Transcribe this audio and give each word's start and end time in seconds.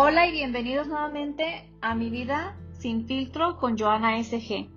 Hola 0.00 0.28
y 0.28 0.30
bienvenidos 0.30 0.86
nuevamente 0.86 1.68
a 1.80 1.96
mi 1.96 2.08
vida 2.08 2.54
sin 2.70 3.08
filtro 3.08 3.56
con 3.56 3.76
Joana 3.76 4.22
SG. 4.22 4.68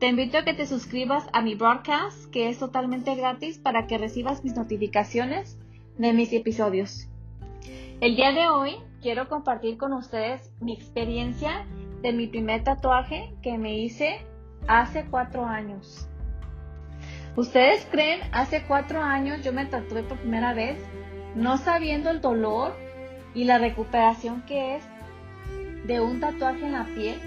Te 0.00 0.08
invito 0.08 0.38
a 0.38 0.44
que 0.44 0.54
te 0.54 0.66
suscribas 0.66 1.24
a 1.32 1.40
mi 1.40 1.54
broadcast 1.54 2.28
que 2.32 2.48
es 2.48 2.58
totalmente 2.58 3.14
gratis 3.14 3.58
para 3.58 3.86
que 3.86 3.96
recibas 3.96 4.42
mis 4.42 4.56
notificaciones 4.56 5.56
de 5.98 6.12
mis 6.12 6.32
episodios. 6.32 7.08
El 8.00 8.16
día 8.16 8.32
de 8.32 8.48
hoy 8.48 8.74
quiero 9.00 9.28
compartir 9.28 9.78
con 9.78 9.92
ustedes 9.92 10.50
mi 10.60 10.72
experiencia 10.72 11.64
de 12.02 12.12
mi 12.12 12.26
primer 12.26 12.64
tatuaje 12.64 13.36
que 13.44 13.58
me 13.58 13.78
hice 13.78 14.26
hace 14.66 15.06
cuatro 15.08 15.46
años. 15.46 16.08
¿Ustedes 17.36 17.86
creen? 17.92 18.18
Hace 18.32 18.64
cuatro 18.66 19.00
años 19.00 19.44
yo 19.44 19.52
me 19.52 19.66
tatué 19.66 20.02
por 20.02 20.18
primera 20.18 20.54
vez, 20.54 20.76
no 21.36 21.56
sabiendo 21.56 22.10
el 22.10 22.20
dolor 22.20 22.74
y 23.36 23.44
la 23.44 23.58
recuperación 23.58 24.42
que 24.42 24.76
es 24.76 24.84
de 25.86 26.00
un 26.00 26.20
tatuaje 26.20 26.64
en 26.64 26.72
la 26.72 26.86
piel. 26.86 27.20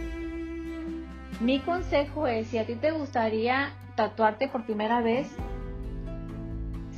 Mi 1.40 1.60
consejo 1.60 2.28
es, 2.28 2.48
si 2.48 2.58
a 2.58 2.66
ti 2.66 2.76
te 2.76 2.92
gustaría 2.92 3.72
tatuarte 3.96 4.48
por 4.48 4.66
primera 4.66 5.02
vez, 5.02 5.32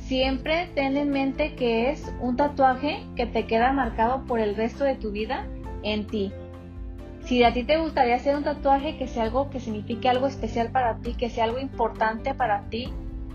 siempre 0.06 0.70
ten 0.74 0.96
en 0.96 1.10
mente 1.10 1.54
que 1.54 1.90
es 1.90 2.10
un 2.20 2.36
tatuaje 2.36 3.04
que 3.14 3.26
te 3.26 3.46
queda 3.46 3.72
marcado 3.72 4.24
por 4.24 4.40
el 4.40 4.56
resto 4.56 4.82
de 4.82 4.96
tu 4.96 5.12
vida 5.12 5.46
en 5.82 6.06
ti. 6.06 6.32
Si 7.20 7.44
a 7.44 7.52
ti 7.52 7.64
te 7.64 7.76
gustaría 7.76 8.16
hacer 8.16 8.34
un 8.34 8.44
tatuaje 8.44 8.96
que 8.96 9.06
sea 9.06 9.24
algo 9.24 9.50
que 9.50 9.60
signifique 9.60 10.08
algo 10.08 10.26
especial 10.26 10.70
para 10.70 10.96
ti, 10.96 11.14
que 11.14 11.28
sea 11.28 11.44
algo 11.44 11.60
importante 11.60 12.34
para 12.34 12.62
ti, 12.70 12.92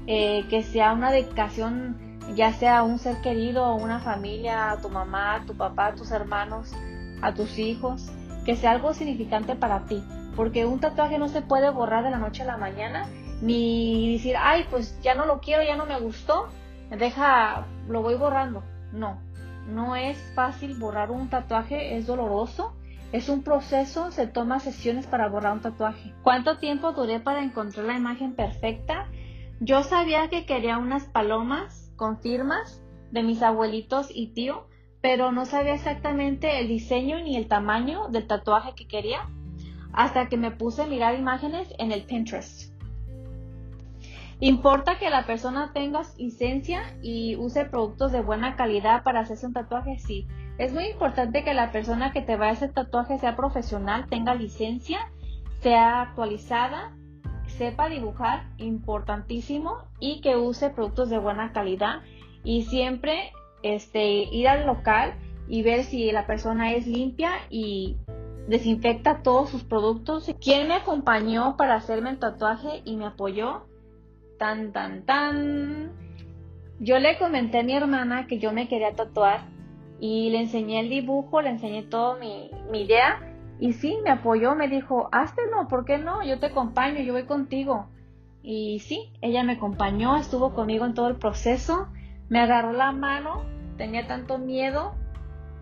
eh, 0.08 0.44
que 0.50 0.64
sea 0.64 0.91
una 0.94 1.12
dedicación 1.12 2.06
ya 2.36 2.54
sea 2.54 2.84
un 2.84 2.99
ser 2.99 3.22
querido, 3.22 3.76
una 3.76 3.99
familia, 3.99 4.72
a 4.72 4.81
tu 4.81 4.90
mamá, 4.90 5.36
a 5.36 5.45
tu 5.45 5.55
papá, 5.55 5.94
tus 5.94 6.11
hermanos, 6.11 6.73
a 7.22 7.33
tus 7.33 7.58
hijos, 7.58 8.11
que 8.45 8.56
sea 8.56 8.72
algo 8.72 8.94
significante 8.94 9.56
para 9.56 9.86
ti, 9.86 10.03
porque 10.36 10.66
un 10.66 10.80
tatuaje 10.80 11.17
no 11.17 11.28
se 11.30 11.42
puede 11.42 11.70
borrar 11.70 12.03
de 12.03 12.11
la 12.11 12.17
noche 12.17 12.44
a 12.44 12.45
la 12.45 12.58
mañana, 12.58 13.08
ni 13.42 14.14
decir, 14.14 14.36
ay, 14.39 14.66
pues 14.70 15.00
ya 15.02 15.16
no 15.16 15.25
lo 15.25 15.39
quiero, 15.39 15.64
ya 15.64 15.75
no 15.75 15.86
me 15.86 16.00
gustó, 16.00 16.48
deja, 16.89 17.66
lo 17.88 18.02
voy 18.02 18.16
borrando. 18.16 18.64
No, 18.92 19.20
no 19.67 19.95
es 19.95 20.17
fácil 20.33 20.78
borrar 20.78 21.11
un 21.11 21.30
tatuaje, 21.30 21.98
es 21.98 22.08
doloroso, 22.08 22.73
es 23.11 23.30
un 23.30 23.44
proceso, 23.44 24.11
se 24.11 24.28
toma 24.28 24.59
sesiones 24.59 25.08
para 25.08 25.28
borrar 25.28 25.53
un 25.53 25.61
tatuaje. 25.61 26.14
¿Cuánto 26.23 26.58
tiempo 26.58 26.92
duré 26.92 27.20
para 27.20 27.44
encontrar 27.44 27.86
la 27.86 27.98
imagen 27.98 28.33
perfecta? 28.33 29.08
Yo 29.59 29.83
sabía 29.83 30.30
que 30.30 30.45
quería 30.45 30.78
unas 30.78 31.05
palomas 31.05 31.86
con 31.98 32.22
firmas 32.22 32.81
de 33.12 33.23
mis 33.23 33.42
abuelitos 33.42 34.08
y 34.14 34.28
tío, 34.28 34.67
pero 35.02 35.34
no 35.34 35.45
sabía 35.45 35.73
exactamente 35.73 36.59
el 36.59 36.70
diseño 36.70 37.20
ni 37.22 37.36
el 37.36 37.48
tamaño 37.48 38.08
del 38.08 38.28
tatuaje 38.28 38.73
que 38.76 38.88
quería 38.88 39.28
hasta 39.92 40.30
que 40.30 40.38
me 40.38 40.52
puse 40.52 40.84
a 40.84 40.88
mirar 40.88 41.17
imágenes 41.17 41.73
en 41.80 41.92
el 41.92 42.04
Pinterest. 42.04 42.72
Importa 44.39 45.00
que 45.00 45.09
la 45.09 45.26
persona 45.26 45.72
tenga 45.73 46.04
licencia 46.17 46.95
y 47.02 47.36
use 47.38 47.66
productos 47.66 48.11
de 48.11 48.22
buena 48.22 48.56
calidad 48.56 49.02
para 49.04 49.22
hacerse 49.22 49.48
un 49.48 49.54
tatuaje, 49.54 49.98
sí. 49.98 50.28
Es 50.59 50.73
muy 50.73 50.86
importante 50.86 51.44
que 51.44 51.56
la 51.56 51.72
persona 51.72 52.14
que 52.14 52.22
te 52.22 52.36
vaya 52.36 52.52
a 52.52 52.54
hacer 52.54 52.72
tatuaje 52.72 53.17
sea 53.17 53.36
profesional, 53.36 54.08
tenga 54.08 54.36
licencia, 54.36 55.11
sea 55.61 56.02
actualizada 56.02 56.95
sepa 57.58 57.89
dibujar, 57.89 58.44
importantísimo, 58.58 59.77
y 60.00 60.22
que 60.22 60.36
use 60.38 60.69
productos 60.69 61.09
de 61.09 61.17
buena 61.17 61.52
calidad 61.52 62.02
y 62.44 62.64
siempre 62.64 63.31
este, 63.64 64.23
ir 64.31 64.47
al 64.47 64.66
local 64.66 65.16
y 65.47 65.64
ver 65.64 65.83
si 65.83 66.11
la 66.11 66.27
persona 66.27 66.73
es 66.73 66.88
limpia 66.88 67.31
y 67.49 67.97
desinfecta 68.47 69.22
todos 69.23 69.49
sus 69.49 69.64
productos. 69.64 70.33
¿Quién 70.42 70.67
me 70.67 70.76
acompañó 70.76 71.58
para 71.58 71.76
hacerme 71.76 72.11
el 72.11 72.20
tatuaje 72.20 72.82
y 72.86 72.95
me 72.95 73.05
apoyó? 73.05 73.65
Tan, 74.37 74.71
tan, 74.71 75.05
tan. 75.05 75.92
Yo 76.80 76.99
le 76.99 77.17
comenté 77.17 77.59
a 77.59 77.64
mi 77.64 77.73
hermana 77.73 78.27
que 78.27 78.37
yo 78.37 78.53
me 78.53 78.67
quería 78.67 78.93
tatuar 78.93 79.42
y 79.99 80.30
le 80.30 80.42
enseñé 80.42 80.80
el 80.80 80.89
dibujo, 80.89 81.42
le 81.42 81.49
enseñé 81.49 81.83
todo 81.83 82.17
mi, 82.17 82.52
mi 82.71 82.82
idea 82.82 83.36
y 83.60 83.73
sí, 83.73 83.98
me 84.04 84.12
apoyó, 84.12 84.56
me 84.56 84.68
dijo, 84.68 85.10
no, 85.52 85.68
¿por 85.68 85.86
qué 85.86 85.98
no? 85.98 86.23
Yo 86.23 86.40
te 86.40 86.48
acompaño, 86.48 87.02
yo 87.02 87.14
voy 87.14 87.23
contigo. 87.23 87.88
Y 88.44 88.80
sí, 88.80 89.12
ella 89.22 89.44
me 89.44 89.54
acompañó, 89.54 90.16
estuvo 90.18 90.54
conmigo 90.54 90.86
en 90.86 90.94
todo 90.94 91.08
el 91.08 91.16
proceso, 91.16 91.88
me 92.30 92.40
agarró 92.40 92.72
la 92.72 92.92
mano, 92.92 93.42
tenía 93.78 94.08
tanto 94.08 94.38
miedo, 94.38 94.94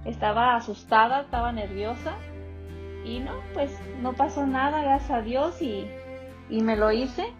estaba 0.03 0.55
asustada, 0.55 1.21
estaba 1.21 1.51
nerviosa. 1.51 2.15
Y 3.05 3.19
no, 3.19 3.31
pues 3.53 3.79
no 4.01 4.13
pasó 4.13 4.45
nada, 4.45 4.81
gracias 4.81 5.11
a 5.11 5.21
Dios, 5.21 5.61
y, 5.61 5.87
y 6.49 6.61
me 6.61 6.75
lo 6.75 6.91
hice. 6.91 7.33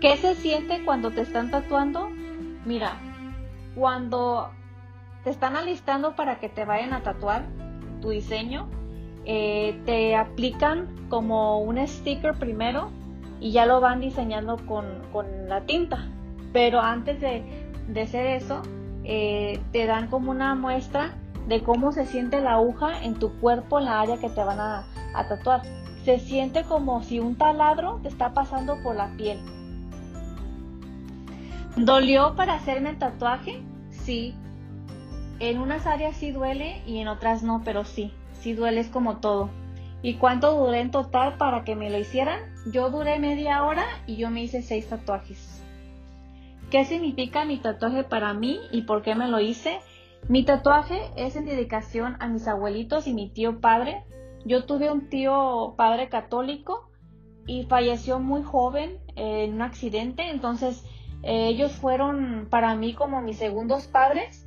¿Qué 0.00 0.16
se 0.16 0.34
siente 0.34 0.84
cuando 0.84 1.10
te 1.10 1.22
están 1.22 1.50
tatuando? 1.50 2.10
Mira, 2.64 2.92
cuando 3.74 4.50
te 5.24 5.30
están 5.30 5.56
alistando 5.56 6.14
para 6.16 6.38
que 6.38 6.48
te 6.48 6.64
vayan 6.64 6.92
a 6.92 7.02
tatuar 7.02 7.44
tu 8.00 8.10
diseño, 8.10 8.68
eh, 9.26 9.80
te 9.84 10.16
aplican 10.16 10.88
como 11.08 11.58
un 11.60 11.86
sticker 11.86 12.34
primero 12.34 12.90
y 13.40 13.52
ya 13.52 13.66
lo 13.66 13.80
van 13.80 14.00
diseñando 14.00 14.56
con, 14.66 14.86
la 15.48 15.62
tinta. 15.62 16.08
Pero 16.52 16.80
antes 16.80 17.20
de, 17.20 17.42
hacer 18.00 18.26
eso, 18.26 18.62
eh, 19.04 19.60
te 19.72 19.86
dan 19.86 20.08
como 20.08 20.30
una 20.30 20.54
muestra 20.54 21.14
de 21.48 21.62
cómo 21.62 21.92
se 21.92 22.06
siente 22.06 22.40
la 22.40 22.54
aguja 22.54 23.02
en 23.02 23.14
tu 23.14 23.32
cuerpo, 23.40 23.78
en 23.78 23.86
la 23.86 24.00
área 24.00 24.18
que 24.18 24.28
te 24.28 24.42
van 24.42 24.60
a, 24.60 24.84
a 25.14 25.28
tatuar. 25.28 25.62
Se 26.04 26.18
siente 26.18 26.64
como 26.64 27.02
si 27.02 27.18
un 27.18 27.36
taladro 27.36 28.00
te 28.02 28.08
está 28.08 28.32
pasando 28.32 28.82
por 28.82 28.96
la 28.96 29.08
piel. 29.16 29.38
¿Dolió 31.76 32.34
para 32.36 32.54
hacerme 32.54 32.90
el 32.90 32.98
tatuaje? 32.98 33.62
Sí. 33.90 34.34
En 35.38 35.58
unas 35.58 35.86
áreas 35.86 36.16
sí 36.16 36.32
duele 36.32 36.82
y 36.86 36.98
en 36.98 37.08
otras 37.08 37.42
no, 37.42 37.62
pero 37.64 37.84
sí 37.84 38.12
si 38.40 38.54
duele 38.54 38.80
es 38.80 38.88
como 38.88 39.18
todo. 39.18 39.50
¿Y 40.02 40.14
cuánto 40.14 40.56
duré 40.56 40.80
en 40.80 40.90
total 40.90 41.36
para 41.36 41.64
que 41.64 41.76
me 41.76 41.90
lo 41.90 41.98
hicieran? 41.98 42.40
Yo 42.72 42.90
duré 42.90 43.18
media 43.18 43.64
hora 43.64 43.84
y 44.06 44.16
yo 44.16 44.30
me 44.30 44.42
hice 44.42 44.62
seis 44.62 44.88
tatuajes. 44.88 45.62
¿Qué 46.70 46.84
significa 46.84 47.44
mi 47.44 47.58
tatuaje 47.58 48.04
para 48.04 48.32
mí 48.32 48.60
y 48.70 48.82
por 48.82 49.02
qué 49.02 49.14
me 49.14 49.28
lo 49.28 49.40
hice? 49.40 49.78
Mi 50.28 50.44
tatuaje 50.44 51.00
es 51.16 51.36
en 51.36 51.44
dedicación 51.44 52.16
a 52.20 52.28
mis 52.28 52.46
abuelitos 52.46 53.06
y 53.06 53.14
mi 53.14 53.28
tío 53.28 53.60
padre. 53.60 54.04
Yo 54.44 54.64
tuve 54.64 54.90
un 54.90 55.08
tío 55.08 55.74
padre 55.76 56.08
católico 56.08 56.90
y 57.46 57.64
falleció 57.64 58.20
muy 58.20 58.42
joven 58.42 58.98
en 59.16 59.54
un 59.54 59.62
accidente, 59.62 60.30
entonces 60.30 60.84
eh, 61.22 61.48
ellos 61.48 61.72
fueron 61.72 62.46
para 62.48 62.74
mí 62.74 62.94
como 62.94 63.20
mis 63.20 63.36
segundos 63.36 63.86
padres. 63.86 64.46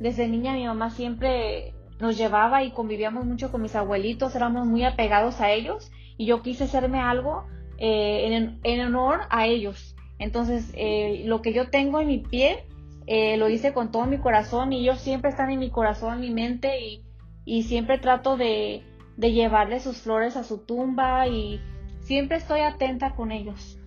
Desde 0.00 0.28
niña 0.28 0.52
mi 0.52 0.66
mamá 0.66 0.90
siempre 0.90 1.73
nos 2.00 2.16
llevaba 2.16 2.64
y 2.64 2.72
convivíamos 2.72 3.24
mucho 3.24 3.50
con 3.50 3.62
mis 3.62 3.76
abuelitos, 3.76 4.34
éramos 4.34 4.66
muy 4.66 4.84
apegados 4.84 5.40
a 5.40 5.50
ellos 5.50 5.90
y 6.16 6.26
yo 6.26 6.42
quise 6.42 6.64
hacerme 6.64 7.00
algo 7.00 7.44
eh, 7.78 8.58
en, 8.62 8.80
honor 8.80 9.20
a 9.30 9.46
ellos. 9.46 9.94
Entonces, 10.18 10.72
eh, 10.74 11.22
lo 11.26 11.42
que 11.42 11.52
yo 11.52 11.70
tengo 11.70 12.00
en 12.00 12.08
mi 12.08 12.18
piel, 12.18 12.58
eh, 13.06 13.36
lo 13.36 13.48
hice 13.48 13.72
con 13.72 13.90
todo 13.90 14.06
mi 14.06 14.18
corazón 14.18 14.72
y 14.72 14.80
ellos 14.80 15.00
siempre 15.00 15.30
están 15.30 15.50
en 15.50 15.58
mi 15.58 15.70
corazón, 15.70 16.14
en 16.14 16.20
mi 16.20 16.30
mente 16.30 17.02
y, 17.44 17.62
siempre 17.64 17.98
trato 17.98 18.36
de, 18.36 18.82
de 19.16 19.32
llevarle 19.32 19.78
sus 19.80 19.98
flores 19.98 20.36
a 20.36 20.44
su 20.44 20.58
tumba 20.64 21.26
y 21.28 21.60
siempre 22.00 22.38
estoy 22.38 22.60
atenta 22.60 23.14
con 23.14 23.32
ellos. 23.32 23.78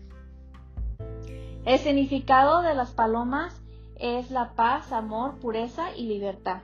El 1.65 1.79
significado 1.79 2.61
de 2.61 2.75
las 2.75 2.91
palomas 2.91 3.61
es 3.99 4.29
la 4.29 4.53
paz, 4.53 4.91
amor, 4.91 5.39
pureza 5.39 5.95
y 5.95 6.05
libertad. 6.05 6.61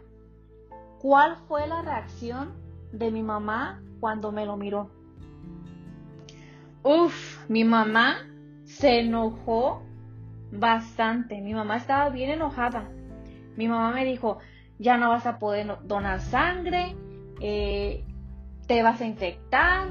¿Cuál 1.04 1.36
fue 1.50 1.68
la 1.68 1.82
reacción 1.82 2.54
de 2.94 3.12
mi 3.12 3.24
mamá 3.24 3.84
cuando 4.00 4.32
me 4.32 4.46
lo 4.46 4.56
miró? 4.56 4.90
Uf, 6.82 7.44
mi 7.50 7.66
mamá 7.66 8.26
se 8.64 9.02
enojó 9.02 9.84
bastante. 10.54 11.42
Mi 11.42 11.54
mamá 11.54 11.76
estaba 11.76 12.10
bien 12.10 12.30
enojada. 12.30 12.88
Mi 13.58 13.68
mamá 13.68 13.92
me 13.92 14.06
dijo, 14.06 14.38
ya 14.80 14.96
no 14.96 15.10
vas 15.10 15.26
a 15.26 15.40
poder 15.40 15.78
donar 15.84 16.22
sangre, 16.22 16.96
eh, 17.42 18.06
te 18.66 18.82
vas 18.82 19.02
a 19.02 19.06
infectar, 19.06 19.90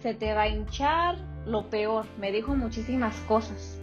se 0.00 0.12
te 0.12 0.34
va 0.34 0.42
a 0.42 0.48
hinchar, 0.48 1.16
lo 1.46 1.70
peor. 1.70 2.04
Me 2.18 2.32
dijo 2.32 2.54
muchísimas 2.54 3.18
cosas. 3.20 3.80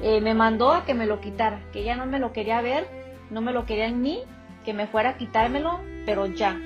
Eh, 0.00 0.20
me 0.20 0.34
mandó 0.34 0.72
a 0.72 0.84
que 0.84 0.94
me 0.94 1.06
lo 1.06 1.20
quitara, 1.20 1.60
que 1.72 1.80
ella 1.80 1.96
no 1.96 2.06
me 2.06 2.20
lo 2.20 2.32
quería 2.32 2.60
ver, 2.60 2.86
no 3.30 3.40
me 3.40 3.52
lo 3.52 3.66
quería 3.66 3.86
en 3.86 4.00
mí 4.00 4.22
que 4.68 4.74
me 4.74 4.86
fuera 4.86 5.08
a 5.08 5.16
quitármelo, 5.16 5.80
pero 6.04 6.26
ya. 6.26 6.60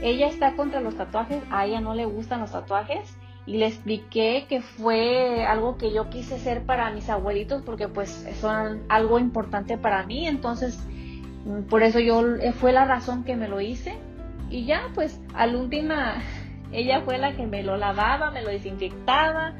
Ella 0.00 0.28
está 0.28 0.56
contra 0.56 0.80
los 0.80 0.96
tatuajes, 0.96 1.42
a 1.50 1.66
ella 1.66 1.82
no 1.82 1.92
le 1.92 2.06
gustan 2.06 2.40
los 2.40 2.52
tatuajes 2.52 3.18
y 3.44 3.58
le 3.58 3.66
expliqué 3.66 4.46
que 4.48 4.62
fue 4.62 5.44
algo 5.44 5.76
que 5.76 5.92
yo 5.92 6.08
quise 6.08 6.36
hacer 6.36 6.62
para 6.62 6.90
mis 6.92 7.10
abuelitos 7.10 7.60
porque 7.60 7.86
pues 7.86 8.26
son 8.40 8.84
algo 8.88 9.18
importante 9.18 9.76
para 9.76 10.06
mí, 10.06 10.26
entonces 10.26 10.78
mm, 11.44 11.64
por 11.64 11.82
eso 11.82 12.00
yo 12.00 12.36
eh, 12.36 12.52
fue 12.52 12.72
la 12.72 12.86
razón 12.86 13.24
que 13.24 13.36
me 13.36 13.46
lo 13.46 13.60
hice 13.60 13.98
y 14.48 14.64
ya, 14.64 14.88
pues 14.94 15.20
al 15.34 15.54
última, 15.54 16.22
ella 16.72 17.02
fue 17.02 17.18
la 17.18 17.36
que 17.36 17.46
me 17.46 17.62
lo 17.62 17.76
lavaba, 17.76 18.30
me 18.30 18.40
lo 18.40 18.48
desinfectaba 18.48 19.52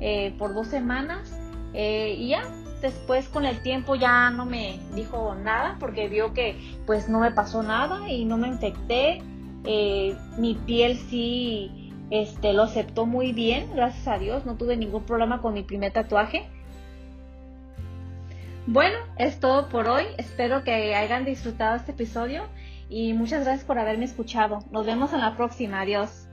eh, 0.00 0.34
por 0.38 0.54
dos 0.54 0.68
semanas 0.68 1.38
eh, 1.74 2.14
y 2.16 2.28
ya, 2.28 2.44
después 2.80 3.28
con 3.28 3.44
el 3.44 3.60
tiempo 3.62 3.94
ya 3.94 4.30
no 4.30 4.46
me 4.46 4.78
dijo 4.94 5.34
nada 5.34 5.76
porque 5.80 6.08
vio 6.08 6.32
que 6.32 6.56
pues 6.86 7.08
no 7.08 7.20
me 7.20 7.30
pasó 7.30 7.62
nada 7.62 8.08
y 8.10 8.24
no 8.24 8.36
me 8.36 8.48
infecté. 8.48 9.22
Eh, 9.64 10.16
mi 10.38 10.54
piel 10.54 10.96
sí 10.96 11.92
este, 12.10 12.52
lo 12.52 12.62
aceptó 12.62 13.04
muy 13.06 13.32
bien, 13.32 13.68
gracias 13.74 14.06
a 14.06 14.18
Dios, 14.18 14.46
no 14.46 14.56
tuve 14.56 14.76
ningún 14.76 15.02
problema 15.04 15.40
con 15.40 15.54
mi 15.54 15.62
primer 15.62 15.92
tatuaje. 15.92 16.48
Bueno, 18.66 18.98
es 19.16 19.38
todo 19.38 19.68
por 19.68 19.86
hoy. 19.86 20.04
Espero 20.18 20.64
que 20.64 20.94
hayan 20.94 21.24
disfrutado 21.24 21.76
este 21.76 21.92
episodio 21.92 22.42
y 22.88 23.12
muchas 23.12 23.44
gracias 23.44 23.64
por 23.64 23.78
haberme 23.78 24.04
escuchado. 24.04 24.58
Nos 24.72 24.86
vemos 24.86 25.12
en 25.12 25.20
la 25.20 25.36
próxima. 25.36 25.80
Adiós. 25.82 26.25